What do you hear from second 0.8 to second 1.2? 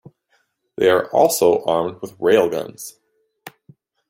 are